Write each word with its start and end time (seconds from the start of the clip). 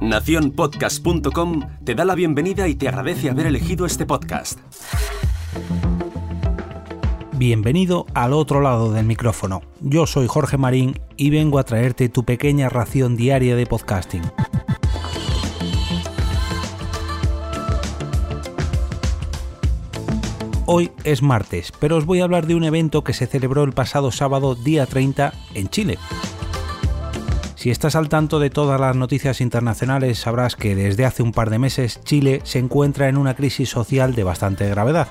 Naciónpodcast.com 0.00 1.60
te 1.84 1.94
da 1.94 2.04
la 2.04 2.14
bienvenida 2.14 2.68
y 2.68 2.74
te 2.74 2.88
agradece 2.88 3.30
haber 3.30 3.46
elegido 3.46 3.86
este 3.86 4.04
podcast. 4.04 4.58
Bienvenido 7.32 8.06
al 8.14 8.32
otro 8.32 8.60
lado 8.60 8.92
del 8.92 9.06
micrófono. 9.06 9.62
Yo 9.80 10.06
soy 10.06 10.26
Jorge 10.26 10.56
Marín 10.56 11.00
y 11.16 11.30
vengo 11.30 11.58
a 11.58 11.64
traerte 11.64 12.08
tu 12.08 12.24
pequeña 12.24 12.68
ración 12.68 13.16
diaria 13.16 13.56
de 13.56 13.66
podcasting. 13.66 14.22
Hoy 20.66 20.90
es 21.04 21.22
martes, 21.22 21.72
pero 21.78 21.96
os 21.96 22.06
voy 22.06 22.20
a 22.20 22.24
hablar 22.24 22.46
de 22.46 22.54
un 22.54 22.64
evento 22.64 23.04
que 23.04 23.12
se 23.12 23.26
celebró 23.26 23.64
el 23.64 23.72
pasado 23.72 24.10
sábado 24.10 24.54
día 24.54 24.86
30 24.86 25.32
en 25.54 25.68
Chile. 25.68 25.98
Si 27.64 27.70
estás 27.70 27.96
al 27.96 28.10
tanto 28.10 28.40
de 28.40 28.50
todas 28.50 28.78
las 28.78 28.94
noticias 28.94 29.40
internacionales, 29.40 30.18
sabrás 30.18 30.54
que 30.54 30.74
desde 30.74 31.06
hace 31.06 31.22
un 31.22 31.32
par 31.32 31.48
de 31.48 31.58
meses 31.58 31.98
Chile 32.04 32.42
se 32.44 32.58
encuentra 32.58 33.08
en 33.08 33.16
una 33.16 33.36
crisis 33.36 33.70
social 33.70 34.14
de 34.14 34.22
bastante 34.22 34.68
gravedad. 34.68 35.08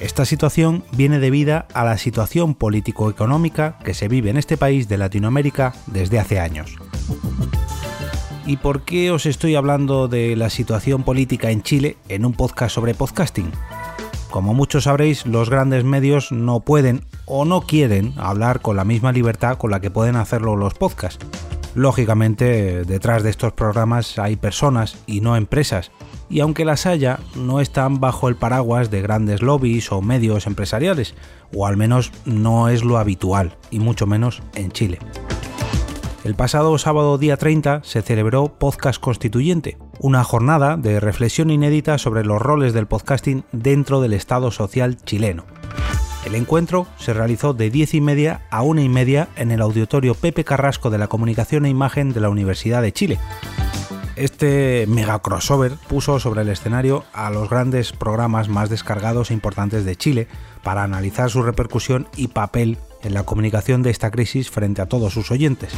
Esta 0.00 0.24
situación 0.24 0.82
viene 0.96 1.20
debida 1.20 1.68
a 1.72 1.84
la 1.84 1.96
situación 1.96 2.56
político-económica 2.56 3.78
que 3.84 3.94
se 3.94 4.08
vive 4.08 4.30
en 4.30 4.36
este 4.36 4.56
país 4.56 4.88
de 4.88 4.98
Latinoamérica 4.98 5.74
desde 5.86 6.18
hace 6.18 6.40
años. 6.40 6.76
¿Y 8.46 8.56
por 8.56 8.82
qué 8.82 9.12
os 9.12 9.24
estoy 9.24 9.54
hablando 9.54 10.08
de 10.08 10.34
la 10.34 10.50
situación 10.50 11.04
política 11.04 11.52
en 11.52 11.62
Chile 11.62 11.98
en 12.08 12.24
un 12.24 12.32
podcast 12.32 12.74
sobre 12.74 12.94
podcasting? 12.94 13.52
Como 14.34 14.52
muchos 14.52 14.82
sabréis, 14.82 15.26
los 15.26 15.48
grandes 15.48 15.84
medios 15.84 16.32
no 16.32 16.58
pueden 16.58 17.04
o 17.24 17.44
no 17.44 17.60
quieren 17.60 18.14
hablar 18.16 18.62
con 18.62 18.74
la 18.74 18.82
misma 18.82 19.12
libertad 19.12 19.58
con 19.58 19.70
la 19.70 19.78
que 19.78 19.92
pueden 19.92 20.16
hacerlo 20.16 20.56
los 20.56 20.74
podcasts. 20.74 21.24
Lógicamente, 21.76 22.84
detrás 22.84 23.22
de 23.22 23.30
estos 23.30 23.52
programas 23.52 24.18
hay 24.18 24.34
personas 24.34 24.98
y 25.06 25.20
no 25.20 25.36
empresas, 25.36 25.92
y 26.28 26.40
aunque 26.40 26.64
las 26.64 26.84
haya, 26.84 27.20
no 27.36 27.60
están 27.60 28.00
bajo 28.00 28.28
el 28.28 28.34
paraguas 28.34 28.90
de 28.90 29.02
grandes 29.02 29.40
lobbies 29.40 29.92
o 29.92 30.02
medios 30.02 30.48
empresariales, 30.48 31.14
o 31.54 31.68
al 31.68 31.76
menos 31.76 32.10
no 32.24 32.70
es 32.70 32.82
lo 32.82 32.98
habitual, 32.98 33.56
y 33.70 33.78
mucho 33.78 34.08
menos 34.08 34.42
en 34.56 34.72
Chile. 34.72 34.98
El 36.24 36.34
pasado 36.34 36.78
sábado 36.78 37.18
día 37.18 37.36
30 37.36 37.82
se 37.84 38.00
celebró 38.00 38.48
Podcast 38.58 38.98
Constituyente, 38.98 39.76
una 39.98 40.24
jornada 40.24 40.78
de 40.78 40.98
reflexión 40.98 41.50
inédita 41.50 41.98
sobre 41.98 42.24
los 42.24 42.40
roles 42.40 42.72
del 42.72 42.86
podcasting 42.86 43.44
dentro 43.52 44.00
del 44.00 44.14
Estado 44.14 44.50
social 44.50 44.96
chileno. 44.96 45.44
El 46.24 46.34
encuentro 46.34 46.86
se 46.96 47.12
realizó 47.12 47.52
de 47.52 47.68
10 47.68 47.92
y 47.92 48.00
media 48.00 48.40
a 48.50 48.62
1 48.62 48.80
y 48.80 48.88
media 48.88 49.28
en 49.36 49.50
el 49.50 49.60
auditorio 49.60 50.14
Pepe 50.14 50.44
Carrasco 50.44 50.88
de 50.88 50.96
la 50.96 51.08
Comunicación 51.08 51.66
e 51.66 51.68
Imagen 51.68 52.14
de 52.14 52.20
la 52.20 52.30
Universidad 52.30 52.80
de 52.80 52.92
Chile. 52.92 53.18
Este 54.16 54.86
mega 54.88 55.18
crossover 55.18 55.72
puso 55.88 56.20
sobre 56.20 56.40
el 56.40 56.48
escenario 56.48 57.04
a 57.12 57.28
los 57.28 57.50
grandes 57.50 57.92
programas 57.92 58.48
más 58.48 58.70
descargados 58.70 59.30
e 59.30 59.34
importantes 59.34 59.84
de 59.84 59.96
Chile 59.96 60.28
para 60.62 60.84
analizar 60.84 61.28
su 61.28 61.42
repercusión 61.42 62.08
y 62.16 62.28
papel 62.28 62.78
en 63.04 63.14
la 63.14 63.24
comunicación 63.24 63.82
de 63.82 63.90
esta 63.90 64.10
crisis 64.10 64.50
frente 64.50 64.82
a 64.82 64.86
todos 64.86 65.12
sus 65.12 65.30
oyentes. 65.30 65.72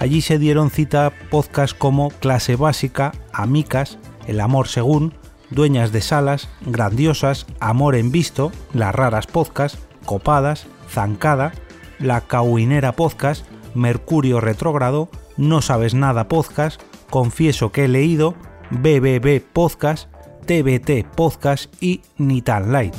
Allí 0.00 0.20
se 0.20 0.38
dieron 0.38 0.70
cita 0.70 1.12
podcasts 1.30 1.74
como 1.74 2.10
Clase 2.10 2.56
Básica, 2.56 3.12
Amicas, 3.32 3.98
El 4.26 4.40
Amor 4.40 4.68
Según, 4.68 5.14
Dueñas 5.50 5.92
de 5.92 6.00
Salas, 6.00 6.48
Grandiosas, 6.66 7.46
Amor 7.60 7.94
en 7.94 8.10
Visto, 8.10 8.52
Las 8.72 8.94
Raras 8.94 9.26
Podcast, 9.26 9.76
Copadas, 10.04 10.66
Zancada, 10.90 11.52
La 11.98 12.22
Cauinera 12.22 12.92
Podcast, 12.92 13.46
Mercurio 13.74 14.40
Retrógrado, 14.40 15.08
No 15.36 15.62
Sabes 15.62 15.94
Nada 15.94 16.28
Podcast, 16.28 16.80
Confieso 17.10 17.70
que 17.70 17.84
he 17.84 17.88
leído, 17.88 18.34
BBB 18.70 19.40
Podcast, 19.40 20.08
TBT 20.46 21.06
Podcast 21.14 21.72
y 21.80 22.02
Ni 22.18 22.42
Tan 22.42 22.72
Light 22.72 22.94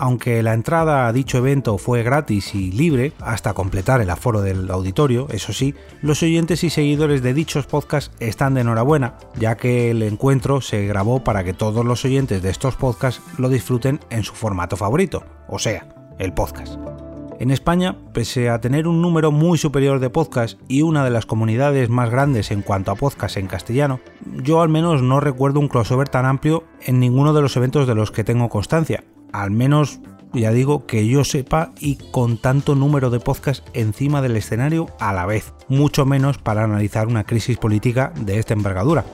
aunque 0.00 0.42
la 0.42 0.54
entrada 0.54 1.06
a 1.06 1.12
dicho 1.12 1.38
evento 1.38 1.78
fue 1.78 2.02
gratis 2.02 2.54
y 2.54 2.72
libre 2.72 3.12
hasta 3.20 3.52
completar 3.52 4.00
el 4.00 4.10
aforo 4.10 4.40
del 4.40 4.70
auditorio, 4.70 5.28
eso 5.30 5.52
sí, 5.52 5.74
los 6.00 6.22
oyentes 6.22 6.64
y 6.64 6.70
seguidores 6.70 7.22
de 7.22 7.34
dichos 7.34 7.66
podcasts 7.66 8.10
están 8.18 8.54
de 8.54 8.62
enhorabuena, 8.62 9.14
ya 9.38 9.56
que 9.56 9.90
el 9.90 10.02
encuentro 10.02 10.60
se 10.60 10.86
grabó 10.86 11.22
para 11.22 11.44
que 11.44 11.52
todos 11.52 11.84
los 11.84 12.04
oyentes 12.04 12.42
de 12.42 12.50
estos 12.50 12.76
podcasts 12.76 13.22
lo 13.38 13.48
disfruten 13.48 14.00
en 14.10 14.24
su 14.24 14.34
formato 14.34 14.76
favorito, 14.76 15.22
o 15.48 15.58
sea, 15.58 15.86
el 16.18 16.32
podcast. 16.32 16.99
En 17.40 17.50
España, 17.50 17.96
pese 18.12 18.50
a 18.50 18.60
tener 18.60 18.86
un 18.86 19.00
número 19.00 19.32
muy 19.32 19.56
superior 19.56 19.98
de 19.98 20.10
podcasts 20.10 20.58
y 20.68 20.82
una 20.82 21.04
de 21.04 21.10
las 21.10 21.24
comunidades 21.24 21.88
más 21.88 22.10
grandes 22.10 22.50
en 22.50 22.60
cuanto 22.60 22.90
a 22.90 22.96
podcasts 22.96 23.38
en 23.38 23.46
castellano, 23.46 24.00
yo 24.42 24.60
al 24.60 24.68
menos 24.68 25.00
no 25.00 25.20
recuerdo 25.20 25.58
un 25.58 25.68
crossover 25.68 26.10
tan 26.10 26.26
amplio 26.26 26.64
en 26.82 27.00
ninguno 27.00 27.32
de 27.32 27.40
los 27.40 27.56
eventos 27.56 27.86
de 27.86 27.94
los 27.94 28.10
que 28.10 28.24
tengo 28.24 28.50
constancia, 28.50 29.04
al 29.32 29.52
menos 29.52 30.00
ya 30.34 30.50
digo 30.52 30.84
que 30.84 31.08
yo 31.08 31.24
sepa 31.24 31.72
y 31.80 31.96
con 32.10 32.36
tanto 32.36 32.74
número 32.74 33.08
de 33.08 33.20
podcasts 33.20 33.64
encima 33.72 34.20
del 34.20 34.36
escenario 34.36 34.88
a 35.00 35.14
la 35.14 35.24
vez, 35.24 35.54
mucho 35.66 36.04
menos 36.04 36.36
para 36.36 36.64
analizar 36.64 37.06
una 37.06 37.24
crisis 37.24 37.56
política 37.56 38.12
de 38.20 38.38
esta 38.38 38.52
envergadura. 38.52 39.06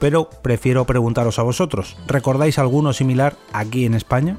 Pero 0.00 0.28
prefiero 0.42 0.84
preguntaros 0.84 1.38
a 1.38 1.42
vosotros, 1.42 1.96
¿recordáis 2.08 2.58
alguno 2.58 2.92
similar 2.92 3.36
aquí 3.52 3.86
en 3.86 3.94
España? 3.94 4.36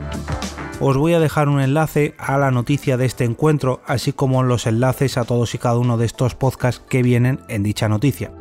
Os 0.86 0.98
voy 0.98 1.14
a 1.14 1.22
dejar 1.22 1.48
un 1.48 1.62
enlace 1.62 2.14
a 2.18 2.38
la 2.38 2.52
noticia 2.52 2.98
de 2.98 3.06
este 3.06 3.24
encuentro, 3.24 3.80
así 3.86 4.12
como 4.12 4.44
los 4.44 4.68
enlaces 4.68 5.18
a 5.18 5.24
todos 5.24 5.56
y 5.56 5.58
cada 5.58 5.78
uno 5.78 5.96
de 5.96 6.06
estos 6.06 6.36
podcasts 6.36 6.84
que 6.90 7.02
vienen 7.02 7.40
en 7.48 7.64
dicha 7.64 7.88
noticia. 7.88 8.34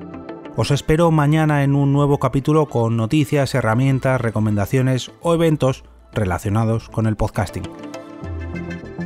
Os 0.57 0.73
espero 0.73 1.13
mañana 1.13 1.63
en 1.63 1.77
un 1.77 1.93
nuevo 1.93 2.19
capítulo 2.19 2.67
con 2.67 2.97
noticias, 2.97 3.55
herramientas, 3.55 4.21
recomendaciones 4.21 5.13
o 5.21 5.35
eventos 5.35 5.85
relacionados 6.13 6.89
con 6.89 7.07
el 7.07 7.15
podcasting. 7.15 7.63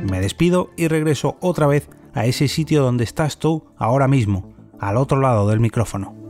Me 0.09 0.19
despido 0.19 0.71
y 0.75 0.87
regreso 0.87 1.37
otra 1.39 1.67
vez 1.67 1.91
a 2.15 2.25
ese 2.25 2.47
sitio 2.47 2.81
donde 2.81 3.03
estás 3.03 3.37
tú 3.37 3.67
ahora 3.77 4.07
mismo, 4.07 4.55
al 4.79 4.97
otro 4.97 5.21
lado 5.21 5.47
del 5.47 5.59
micrófono. 5.59 6.26